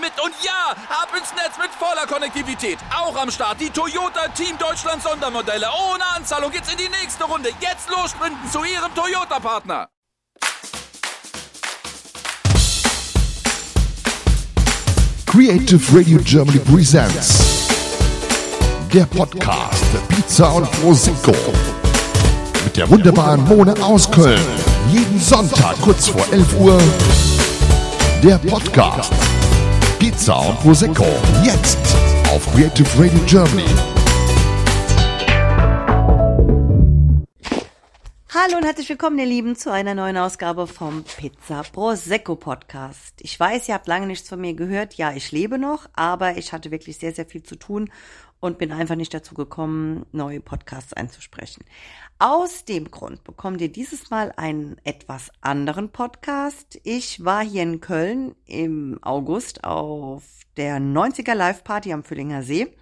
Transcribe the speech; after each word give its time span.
mit. 0.00 0.12
Und 0.22 0.34
ja, 0.42 0.72
ab 0.88 1.08
ins 1.16 1.32
Netz 1.34 1.56
mit 1.58 1.70
voller 1.78 2.06
Konnektivität. 2.06 2.78
Auch 2.94 3.16
am 3.16 3.30
Start 3.30 3.60
die 3.60 3.70
Toyota 3.70 4.28
Team 4.28 4.58
Deutschland 4.58 5.02
Sondermodelle. 5.02 5.66
Ohne 5.90 6.04
Anzahlung 6.16 6.50
geht's 6.50 6.70
in 6.70 6.78
die 6.78 6.88
nächste 6.88 7.24
Runde. 7.24 7.50
Jetzt 7.60 7.88
los 7.90 8.10
sprinten 8.10 8.50
zu 8.50 8.64
ihrem 8.64 8.94
Toyota-Partner. 8.94 9.88
Creative 15.26 15.96
Radio 15.96 16.18
Germany 16.24 16.58
presents 16.58 17.68
der 18.92 19.06
Podcast 19.06 19.84
Pizza 20.08 20.48
und 20.52 20.68
Prosecco 20.72 21.32
mit 22.64 22.76
der 22.76 22.90
wunderbaren 22.90 23.44
Mone 23.44 23.74
aus 23.82 24.10
Köln. 24.10 24.40
Jeden 24.90 25.20
Sonntag 25.20 25.80
kurz 25.80 26.08
vor 26.08 26.24
11 26.32 26.58
Uhr 26.58 26.78
der 28.22 28.38
Podcast 28.38 29.12
Pizza 30.10 30.40
und 30.40 30.58
Prosecco 30.58 31.06
jetzt 31.44 31.78
auf 32.32 32.44
Creative 32.52 32.88
Radio 32.98 33.20
Germany. 33.26 33.64
Hallo 38.34 38.56
und 38.56 38.64
herzlich 38.64 38.88
willkommen, 38.88 39.20
ihr 39.20 39.26
Lieben, 39.26 39.54
zu 39.54 39.70
einer 39.70 39.94
neuen 39.94 40.16
Ausgabe 40.16 40.66
vom 40.66 41.04
Pizza 41.04 41.62
Prosecco 41.62 42.34
Podcast. 42.34 43.20
Ich 43.20 43.38
weiß, 43.38 43.68
ihr 43.68 43.74
habt 43.74 43.86
lange 43.86 44.08
nichts 44.08 44.28
von 44.28 44.40
mir 44.40 44.54
gehört. 44.54 44.94
Ja, 44.94 45.12
ich 45.12 45.30
lebe 45.30 45.58
noch, 45.58 45.88
aber 45.92 46.36
ich 46.36 46.52
hatte 46.52 46.72
wirklich 46.72 46.98
sehr, 46.98 47.12
sehr 47.12 47.26
viel 47.26 47.44
zu 47.44 47.54
tun 47.54 47.88
und 48.40 48.58
bin 48.58 48.72
einfach 48.72 48.96
nicht 48.96 49.14
dazu 49.14 49.34
gekommen, 49.34 50.06
neue 50.12 50.40
Podcasts 50.40 50.92
einzusprechen. 50.92 51.64
Aus 52.18 52.64
dem 52.64 52.90
Grund 52.90 53.22
bekommt 53.22 53.60
ihr 53.60 53.70
dieses 53.70 54.10
Mal 54.10 54.32
einen 54.36 54.76
etwas 54.84 55.30
anderen 55.42 55.90
Podcast. 55.90 56.80
Ich 56.82 57.24
war 57.24 57.44
hier 57.44 57.62
in 57.62 57.80
Köln 57.80 58.34
im 58.46 58.98
August 59.02 59.64
auf 59.64 60.24
der 60.56 60.78
90er 60.78 61.34
Live 61.34 61.64
Party 61.64 61.92
am 61.92 62.02
Füllinger 62.02 62.42
See, 62.42 62.74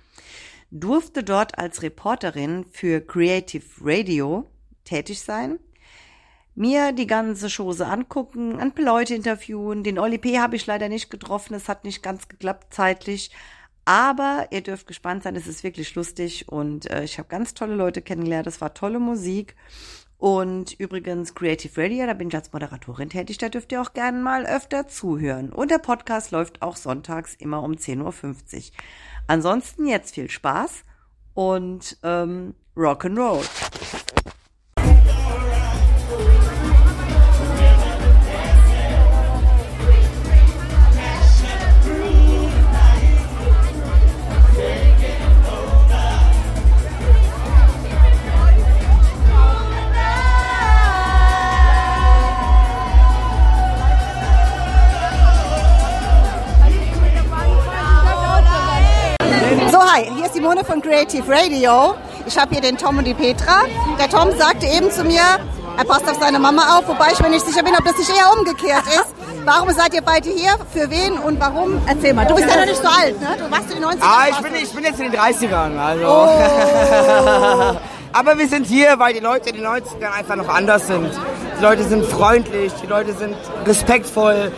durfte 0.70 1.22
dort 1.22 1.58
als 1.58 1.82
Reporterin 1.82 2.64
für 2.70 3.00
Creative 3.00 3.64
Radio 3.80 4.46
tätig 4.84 5.20
sein, 5.20 5.58
mir 6.54 6.92
die 6.92 7.06
ganze 7.06 7.48
Chose 7.48 7.86
angucken, 7.86 8.58
ein 8.58 8.74
paar 8.74 8.84
Leute 8.84 9.14
interviewen. 9.14 9.84
Den 9.84 9.98
Oli 9.98 10.18
P. 10.18 10.40
habe 10.40 10.56
ich 10.56 10.66
leider 10.66 10.88
nicht 10.88 11.10
getroffen, 11.10 11.54
es 11.54 11.68
hat 11.68 11.84
nicht 11.84 12.02
ganz 12.02 12.26
geklappt 12.28 12.74
zeitlich. 12.74 13.30
Aber 13.88 14.48
ihr 14.50 14.60
dürft 14.60 14.86
gespannt 14.86 15.22
sein, 15.22 15.34
es 15.34 15.46
ist 15.46 15.64
wirklich 15.64 15.94
lustig 15.94 16.46
und 16.50 16.90
äh, 16.90 17.04
ich 17.04 17.16
habe 17.16 17.30
ganz 17.30 17.54
tolle 17.54 17.74
Leute 17.74 18.02
kennengelernt, 18.02 18.46
es 18.46 18.60
war 18.60 18.74
tolle 18.74 18.98
Musik. 18.98 19.56
Und 20.18 20.78
übrigens 20.78 21.34
Creative 21.34 21.82
Radio, 21.82 22.04
da 22.04 22.12
bin 22.12 22.28
ich 22.28 22.34
als 22.34 22.52
Moderatorin 22.52 23.08
tätig, 23.08 23.38
da 23.38 23.48
dürft 23.48 23.72
ihr 23.72 23.80
auch 23.80 23.94
gerne 23.94 24.18
mal 24.18 24.44
öfter 24.44 24.88
zuhören. 24.88 25.50
Und 25.50 25.70
der 25.70 25.78
Podcast 25.78 26.32
läuft 26.32 26.60
auch 26.60 26.76
sonntags 26.76 27.34
immer 27.36 27.62
um 27.62 27.72
10.50 27.72 28.56
Uhr. 28.56 28.62
Ansonsten 29.26 29.86
jetzt 29.86 30.16
viel 30.16 30.28
Spaß 30.28 30.82
und 31.32 31.96
ähm, 32.02 32.54
Rock'n'Roll. 32.76 33.97
Simone 60.38 60.64
von 60.64 60.80
Creative 60.80 61.24
Radio. 61.26 61.96
Ich 62.24 62.38
habe 62.38 62.54
hier 62.54 62.60
den 62.60 62.78
Tom 62.78 62.96
und 62.96 63.04
die 63.04 63.12
Petra. 63.12 63.62
Der 63.98 64.08
Tom 64.08 64.30
sagte 64.38 64.66
eben 64.66 64.88
zu 64.88 65.02
mir, 65.02 65.20
er 65.76 65.84
passt 65.84 66.08
auf 66.08 66.16
seine 66.20 66.38
Mama 66.38 66.78
auf, 66.78 66.86
wobei 66.86 67.08
ich 67.12 67.18
mir 67.18 67.28
nicht 67.28 67.44
sicher 67.44 67.64
bin, 67.64 67.74
ob 67.76 67.84
das 67.84 67.98
nicht 67.98 68.08
eher 68.08 68.32
umgekehrt 68.38 68.84
ist. 68.86 69.12
Warum 69.44 69.68
seid 69.72 69.94
ihr 69.94 70.00
beide 70.00 70.30
hier? 70.30 70.52
Für 70.72 70.88
wen 70.90 71.14
und 71.18 71.40
warum? 71.40 71.82
Erzähl 71.88 72.14
mal. 72.14 72.24
Du 72.24 72.36
bist 72.36 72.48
ja 72.48 72.56
noch 72.56 72.66
nicht 72.66 72.80
so 72.80 72.86
alt, 72.86 73.20
ne? 73.20 73.36
Du 73.36 73.50
warst 73.50 73.68
in 73.68 73.80
den 73.80 73.84
90ern. 73.84 73.98
Ah, 74.00 74.26
ich 74.30 74.36
bin, 74.36 74.54
ich 74.54 74.70
bin 74.70 74.84
jetzt 74.84 75.00
in 75.00 75.10
den 75.10 75.20
30ern, 75.20 75.76
also. 75.76 76.06
Oh. 76.06 77.76
Aber 78.12 78.38
wir 78.38 78.46
sind 78.46 78.68
hier, 78.68 78.96
weil 79.00 79.14
die 79.14 79.20
Leute 79.20 79.50
in 79.50 79.56
den 79.56 79.66
90ern 79.66 80.12
einfach 80.16 80.36
noch 80.36 80.48
anders 80.48 80.86
sind. 80.86 81.10
Die 81.58 81.62
Leute 81.64 81.82
sind 81.82 82.04
freundlich, 82.04 82.72
die 82.80 82.86
Leute 82.86 83.12
sind 83.12 83.34
respektvoll. 83.66 84.52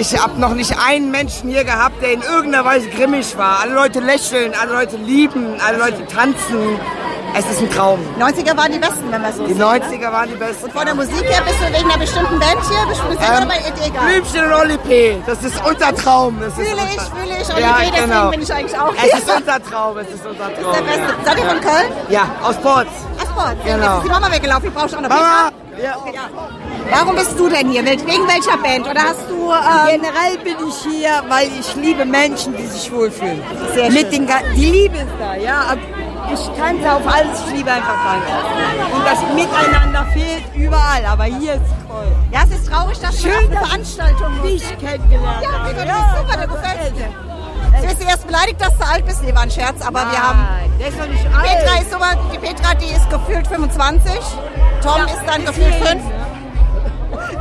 Ich 0.00 0.16
habe 0.16 0.38
noch 0.38 0.54
nicht 0.54 0.74
einen 0.78 1.10
Menschen 1.10 1.50
hier 1.50 1.64
gehabt, 1.64 2.00
der 2.02 2.12
in 2.12 2.22
irgendeiner 2.22 2.64
Weise 2.64 2.88
grimmig 2.88 3.36
war. 3.36 3.60
Alle 3.60 3.74
Leute 3.74 3.98
lächeln, 4.00 4.52
alle 4.60 4.72
Leute 4.72 4.96
lieben, 4.96 5.56
alle 5.66 5.78
Leute 5.78 6.06
tanzen. 6.06 6.78
Es 7.34 7.44
ist 7.50 7.60
ein 7.60 7.70
Traum. 7.70 7.98
90er 8.18 8.56
waren 8.56 8.72
die 8.72 8.78
besten, 8.78 9.10
wenn 9.10 9.20
wir 9.22 9.32
so 9.32 9.46
Die 9.46 9.52
sehen, 9.52 9.62
90er 9.62 10.10
waren 10.12 10.28
die 10.30 10.34
besten. 10.36 10.66
Ne? 10.66 10.72
Von 10.72 10.86
der 10.86 10.94
Musik 10.94 11.22
her 11.24 11.42
bist 11.44 11.56
du 11.60 11.66
wegen 11.78 11.90
einer 11.90 11.98
bestimmten 11.98 12.38
Band 12.38 12.58
hier? 12.68 12.86
Bist 12.88 13.02
du 13.02 13.10
Ähm, 13.12 13.18
dabei? 13.40 13.56
Egal. 13.86 14.06
Blümchen 14.06 14.44
und 14.46 14.52
Oli 14.54 14.78
P. 14.78 15.16
Das 15.26 15.42
ist 15.44 15.62
unser 15.66 15.94
Traum. 15.94 16.38
Das 16.40 16.48
ist 16.48 16.54
Fühle 16.68 16.82
ich, 16.84 17.00
fühle 17.02 17.42
ich. 17.42 17.48
Und 17.54 17.58
Ja, 17.60 17.76
deswegen 17.80 18.10
genau. 18.10 18.30
bin 18.30 18.42
ich 18.42 18.52
eigentlich 18.54 18.78
auch 18.78 18.94
Es 18.94 19.02
hier. 19.02 19.14
ist 19.18 19.30
unser 19.36 19.62
Traum, 19.62 19.98
es 19.98 20.08
ist 20.08 20.24
unser 20.26 20.54
Traum. 20.54 20.72
der 20.74 20.82
Beste. 20.82 21.14
Seid 21.24 21.38
ihr 21.38 21.44
von 21.44 21.60
Köln? 21.60 21.92
Ja, 22.08 22.22
aus 22.42 22.56
Ports. 22.56 22.90
Ach, 23.18 23.24
Sport. 23.24 23.56
Genau. 23.64 23.76
Jetzt 23.84 23.96
ist 23.96 24.04
die 24.04 24.08
Mama 24.10 24.32
weggelaufen. 24.32 24.68
Ich 24.68 24.74
brauche 24.74 24.86
auch 24.86 25.00
noch 25.02 25.08
Mama! 25.08 25.14
Petra. 25.50 25.57
Ja. 25.82 25.96
Ja. 26.12 26.28
Warum 26.90 27.14
bist 27.16 27.38
du 27.38 27.48
denn 27.48 27.70
hier? 27.70 27.84
Wegen 27.84 28.26
welcher 28.26 28.56
Band? 28.58 28.88
Oder 28.88 29.02
hast 29.02 29.28
du... 29.28 29.52
Ähm, 29.52 30.00
Generell 30.00 30.38
bin 30.42 30.56
ich 30.68 30.74
hier, 30.82 31.22
weil 31.28 31.48
ich 31.58 31.74
liebe 31.76 32.04
Menschen, 32.04 32.56
die 32.56 32.66
sich 32.66 32.90
wohlfühlen. 32.92 33.40
Sehr 33.74 33.90
Mit 33.90 34.00
schön. 34.00 34.10
den, 34.10 34.26
Ga- 34.26 34.42
die 34.56 34.70
Liebe 34.70 34.96
ist 34.98 35.06
da, 35.18 35.34
ja. 35.36 35.76
Ich 36.32 36.40
tanze 36.60 36.92
auf 36.92 37.06
alles, 37.06 37.40
ich 37.48 37.56
liebe 37.56 37.70
einfach 37.70 37.94
Tanzen. 38.04 38.92
Und 38.94 39.04
das 39.06 39.18
Miteinander 39.34 40.04
fehlt 40.12 40.44
überall, 40.54 41.04
aber 41.06 41.24
hier 41.24 41.54
ist 41.54 41.62
es 41.62 41.88
toll. 41.88 42.06
ja, 42.32 42.40
es 42.44 42.50
ist 42.58 42.70
traurig, 42.70 42.98
dass 43.00 43.16
du 43.16 43.22
Schön, 43.28 43.32
auf 43.32 43.50
eine 43.50 43.66
Veranstaltung. 43.66 44.42
Dich 44.42 44.62
kennengelernt. 44.78 45.42
Ja, 45.42 45.52
habe. 45.52 45.74
Bist 45.74 45.86
super, 46.18 46.46
du 46.46 46.52
gefällst 46.54 46.96
dir. 46.96 47.14
Du 47.80 47.86
bist 47.88 48.02
erst 48.08 48.26
beleidigt, 48.26 48.60
dass 48.60 48.76
du 48.76 48.84
alt 48.86 49.06
bist. 49.06 49.22
Nee, 49.22 49.34
war 49.34 49.42
ein 49.42 49.50
Scherz, 49.50 49.80
aber 49.86 50.00
wir 50.10 50.22
haben... 50.22 50.40
Nein, 50.40 50.70
der 50.78 50.88
ist 50.88 50.98
doch 51.00 51.06
nicht 51.06 51.24
Petra 51.24 51.72
alt. 51.72 51.82
ist 51.82 51.90
so, 51.90 51.98
die 52.32 52.38
Petra, 52.38 52.74
die 52.74 52.86
ist 52.86 53.10
gefühlt 53.10 53.46
25. 53.46 54.12
Tom 54.82 55.02
ist 55.06 55.22
dann 55.26 55.44
gefühlt 55.44 55.74
5. 55.74 56.02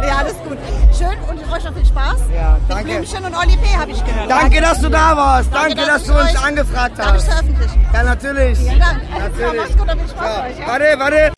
Ja, 0.08 0.18
alles 0.18 0.36
gut. 0.48 0.58
Schön 0.98 1.18
und 1.30 1.40
euch 1.52 1.64
noch 1.64 1.74
viel 1.74 1.86
Spaß. 1.86 2.18
Ja, 2.34 2.54
Mit 2.60 2.70
danke. 2.70 2.84
Blümchen 2.86 3.26
und 3.26 3.36
Oli 3.36 3.58
P. 3.58 3.76
habe 3.78 3.92
ich 3.92 4.04
gehört. 4.06 4.30
Danke, 4.30 4.62
dass 4.62 4.80
du 4.80 4.90
da 4.90 5.18
warst. 5.18 5.50
Danke, 5.54 5.76
dass 5.76 5.86
dass 5.88 6.02
ich 6.04 6.08
du 6.08 6.14
uns 6.20 6.36
angefragt 6.44 6.98
Darf 7.00 7.08
ich 7.08 7.14
hast. 7.14 7.26
veröffentlichen? 7.26 7.88
Ja, 7.94 8.04
natürlich. 8.04 8.58
Vielen 8.60 8.80
Dank. 8.80 9.02
Natürlich. 9.10 9.62
mach's 9.62 9.78
gut, 9.78 9.90
dann 9.90 10.00
viel 10.00 10.10
Spaß 10.10 10.38
euch. 10.46 10.60
Ja? 10.60 10.68
Warte, 10.68 10.86
warte. 11.00 11.32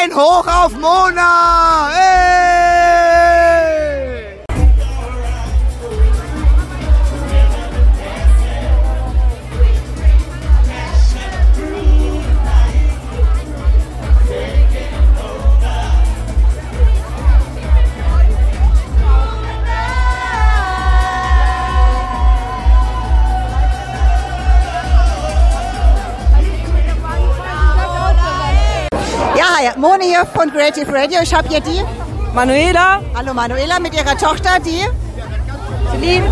Ein 0.00 0.14
Hoch 0.14 0.46
auf 0.46 0.72
Mona! 0.72 1.88
Hey! 1.92 2.17
Hi, 29.58 29.70
Moni 29.76 30.04
hier 30.04 30.24
von 30.26 30.50
Creative 30.52 30.92
Radio. 30.92 31.20
Ich 31.22 31.34
habe 31.34 31.48
hier 31.48 31.60
die, 31.60 31.82
Manuela, 32.32 33.00
hallo 33.14 33.34
Manuela, 33.34 33.80
mit 33.80 33.92
ihrer 33.94 34.16
Tochter, 34.16 34.60
die 34.64 34.86
Celine. 35.90 36.26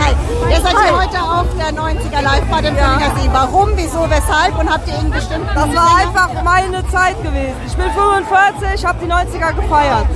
Hi, 0.00 0.14
ihr 0.50 0.60
seid 0.60 0.74
hier 0.82 0.96
heute 0.96 1.22
auf 1.22 1.46
der 1.56 1.72
90er 1.72 2.22
Live-Party 2.22 2.68
im 2.68 2.74
See. 2.74 3.28
Warum, 3.30 3.70
wieso, 3.76 4.08
weshalb 4.10 4.58
und 4.58 4.68
habt 4.68 4.88
ihr 4.88 4.98
einen 4.98 5.10
bestimmten 5.10 5.48
das 5.54 5.74
war 5.76 5.96
einfach 5.96 6.42
meine 6.42 6.86
Zeit 6.88 7.22
gewesen. 7.22 7.54
Ich 7.66 7.76
bin 7.76 7.90
45, 7.92 8.84
habe 8.84 8.98
die 9.04 9.12
90er 9.12 9.52
gefeiert. 9.52 10.06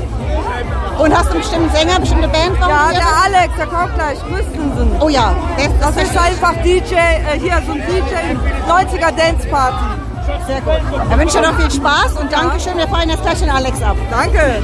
Und 0.98 1.16
hast 1.16 1.26
du 1.26 1.32
einen 1.32 1.40
bestimmten 1.40 1.70
Sänger, 1.70 1.90
eine 1.92 2.00
bestimmte 2.00 2.28
Band? 2.28 2.58
Ja, 2.58 2.90
der? 2.90 3.36
Alex, 3.36 3.54
der 3.56 3.66
kommt 3.66 3.94
gleich. 3.94 4.18
Christensen. 4.18 4.90
Oh 5.00 5.08
ja, 5.08 5.34
das, 5.56 5.94
Das 5.94 6.02
ist 6.02 6.18
einfach 6.18 6.54
DJ, 6.64 6.94
äh, 6.94 7.38
hier 7.38 7.62
so 7.66 7.72
ein 7.72 7.82
DJ 7.86 8.34
90er 8.68 9.12
Dance 9.12 9.46
Party. 9.48 10.03
Sehr 10.46 10.60
gut. 10.60 10.80
Dann 11.10 11.18
wünsche 11.18 11.38
ich 11.38 11.46
noch 11.46 11.58
viel 11.58 11.70
Spaß 11.70 12.14
und 12.14 12.32
Dankeschön. 12.32 12.76
Wir 12.76 12.88
feiern 12.88 13.10
jetzt 13.10 13.22
gleich 13.22 13.38
den 13.38 13.50
Alex 13.50 13.82
ab. 13.82 13.96
Danke. 14.10 14.62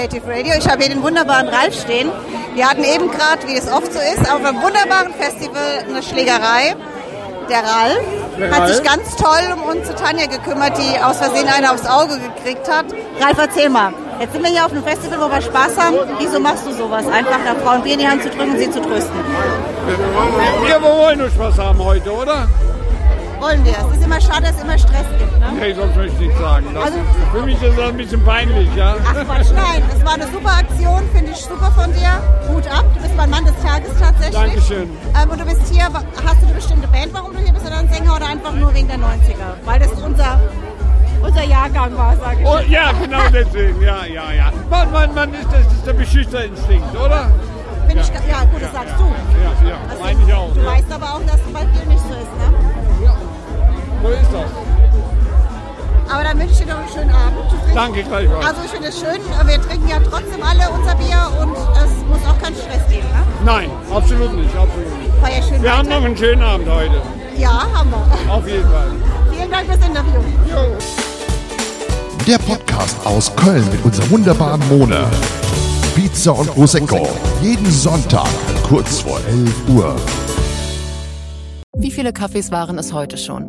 Creative 0.00 0.26
Radio. 0.26 0.54
Ich 0.56 0.66
habe 0.66 0.82
hier 0.82 0.94
den 0.94 1.02
wunderbaren 1.02 1.48
Ralf 1.48 1.78
stehen. 1.78 2.10
Wir 2.54 2.70
hatten 2.70 2.84
eben 2.84 3.10
gerade, 3.10 3.46
wie 3.46 3.54
es 3.54 3.70
oft 3.70 3.92
so 3.92 3.98
ist, 3.98 4.32
auf 4.32 4.42
einem 4.42 4.62
wunderbaren 4.62 5.12
Festival 5.12 5.84
eine 5.86 6.02
Schlägerei. 6.02 6.74
Der 7.50 7.58
Ralf 7.58 8.50
hat 8.50 8.68
sich 8.68 8.82
ganz 8.82 9.14
toll 9.16 9.52
um 9.52 9.62
uns 9.64 9.86
zu 9.86 9.94
Tanja 9.94 10.24
gekümmert, 10.24 10.78
die 10.78 10.98
aus 11.02 11.18
Versehen 11.18 11.48
eine 11.48 11.70
aufs 11.72 11.84
Auge 11.84 12.18
gekriegt 12.18 12.66
hat. 12.70 12.86
Ralf, 13.20 13.36
erzähl 13.36 13.68
mal. 13.68 13.92
Jetzt 14.18 14.32
sind 14.32 14.42
wir 14.42 14.50
hier 14.50 14.64
auf 14.64 14.72
einem 14.72 14.84
Festival, 14.84 15.20
wo 15.20 15.30
wir 15.30 15.42
Spaß 15.42 15.76
haben. 15.76 15.96
Wieso 16.18 16.40
machst 16.40 16.66
du 16.66 16.72
sowas? 16.72 17.06
Einfach 17.06 17.38
einer 17.38 17.56
Frau 17.56 17.72
ein 17.72 17.82
Bier 17.82 17.92
in 17.92 17.98
die 17.98 18.08
Hand 18.08 18.22
zu 18.22 18.30
drücken 18.30 18.52
und 18.52 18.58
sie 18.58 18.70
zu 18.70 18.80
trösten. 18.80 19.20
Wir 20.64 20.80
wollen 20.82 21.18
nur 21.18 21.28
Spaß 21.28 21.58
haben 21.58 21.84
heute, 21.84 22.10
oder? 22.10 22.48
Wollen 23.40 23.64
wir. 23.64 23.72
Es 23.72 23.96
ist 23.96 24.04
immer 24.04 24.20
schade, 24.20 24.42
dass 24.42 24.56
es 24.56 24.62
immer 24.62 24.78
Stress 24.78 25.06
gibt. 25.18 25.38
Ne? 25.40 25.46
Nee, 25.58 25.72
sonst 25.72 25.96
möchte 25.96 26.12
ich 26.22 26.28
nicht 26.28 26.38
sagen. 26.38 26.66
Das, 26.74 26.84
Also- 26.84 26.98
für 27.32 27.42
mich 27.42 27.62
ist 27.62 27.78
das 27.78 27.88
ein 27.88 27.96
bisschen 27.96 28.24
peinlich, 28.24 28.68
ja. 28.76 28.94
Ach 29.04 29.14
Quatsch, 29.24 29.46
nein. 29.54 29.82
Es 29.96 30.04
war 30.04 30.14
eine 30.14 30.26
super 30.26 30.52
Aktion, 30.58 31.02
finde 31.14 31.32
ich 31.32 31.38
super 31.38 31.70
von 31.72 31.90
dir. 31.92 32.12
Hut 32.52 32.66
ab, 32.68 32.84
du 32.94 33.00
bist 33.02 33.16
mein 33.16 33.30
Mann 33.30 33.44
des 33.46 33.54
Tages 33.62 33.90
tatsächlich. 33.98 34.34
Dankeschön. 34.36 34.90
Ähm, 35.20 35.30
und 35.30 35.40
du 35.40 35.44
bist 35.46 35.62
hier, 35.72 35.84
hast 35.84 36.40
du 36.42 36.46
eine 36.46 36.54
bestimmte 36.54 36.88
Band, 36.88 37.14
warum 37.14 37.32
du 37.32 37.38
hier 37.38 37.52
bist, 37.52 37.66
oder 37.66 37.78
ein 37.78 37.88
Sänger 37.88 38.14
oder 38.16 38.26
einfach 38.26 38.52
nur 38.52 38.74
wegen 38.74 38.88
der 38.88 38.98
90er? 38.98 39.56
Weil 39.64 39.78
das 39.80 39.92
unser, 39.92 40.38
unser 41.22 41.44
Jahrgang 41.44 41.96
war, 41.96 42.16
sage 42.18 42.40
ich. 42.42 42.46
Oh, 42.46 42.58
ja, 42.68 42.92
genau 42.92 43.22
deswegen, 43.32 43.80
ja, 43.82 44.04
ja, 44.04 44.32
ja. 44.32 44.52
Man, 44.68 44.92
man, 44.92 45.14
man 45.14 45.32
ist, 45.34 45.48
das 45.50 45.60
ist 45.72 45.86
der 45.86 45.94
Beschützerinstinkt, 45.94 46.94
oder? 46.94 47.30
Finde 47.88 48.02
ich, 48.04 48.08
ja 48.28 48.44
gut, 48.52 48.62
das 48.62 48.72
sagst 48.72 48.94
du. 48.98 49.04
Ja, 49.64 49.68
ja, 49.70 49.76
Also, 49.88 50.02
meine 50.04 50.18
ich 50.26 50.32
auch. 50.34 50.52
Du 50.54 50.60
Ja. 50.60 50.66
weißt 50.72 50.92
aber 50.92 51.06
auch, 51.14 51.22
dass 51.26 51.36
es 51.40 51.52
bei 51.52 51.60
vielen 51.72 51.88
nicht 51.88 52.02
so 52.06 52.14
ist, 52.14 52.34
ne? 52.38 52.89
So 54.02 54.08
ist 54.08 54.32
das. 54.32 54.50
Aber 56.12 56.24
dann 56.24 56.38
wünsche 56.40 56.52
ich 56.54 56.58
dir 56.60 56.66
noch 56.66 56.78
einen 56.80 56.88
schönen 56.88 57.10
Abend. 57.10 57.36
Danke 57.74 58.02
gleichfalls. 58.02 58.44
Also 58.46 58.60
ich 58.64 58.70
finde 58.70 58.88
es 58.88 58.98
schön, 58.98 59.20
wir 59.46 59.60
trinken 59.62 59.88
ja 59.88 59.98
trotzdem 60.00 60.42
alle 60.42 60.68
unser 60.70 60.94
Bier 60.96 61.30
und 61.40 61.52
es 61.52 61.92
muss 62.08 62.18
auch 62.28 62.38
keinen 62.42 62.56
Stress 62.56 62.88
geben, 62.90 63.06
ne? 63.08 63.22
Nein, 63.44 63.70
absolut 63.94 64.32
nicht, 64.34 64.50
absolut 64.56 64.98
nicht. 64.98 65.14
Feier 65.22 65.42
schön 65.42 65.62
Wir 65.62 65.76
haben 65.76 65.86
weiter. 65.88 66.00
noch 66.00 66.06
einen 66.06 66.16
schönen 66.16 66.42
Abend 66.42 66.68
heute. 66.68 67.00
Ja, 67.36 67.66
haben 67.72 67.90
wir. 67.90 68.32
Auf 68.32 68.46
jeden 68.48 68.68
Fall. 68.68 68.88
Vielen 69.30 69.50
Dank 69.50 69.66
fürs 69.66 69.86
Interview. 69.86 70.20
Der 72.26 72.38
Podcast 72.38 72.96
aus 73.06 73.34
Köln 73.36 73.64
mit 73.70 73.84
unserer 73.84 74.10
wunderbaren 74.10 74.60
Mona. 74.68 75.04
Pizza 75.94 76.32
und 76.32 76.52
Prosecco. 76.52 77.08
Jeden 77.40 77.70
Sonntag 77.70 78.26
kurz 78.64 79.00
vor 79.00 79.18
11 79.28 79.54
Uhr. 79.68 79.94
Wie 81.76 81.90
viele 81.92 82.12
Kaffees 82.12 82.50
waren 82.50 82.78
es 82.78 82.92
heute 82.92 83.16
schon? 83.16 83.48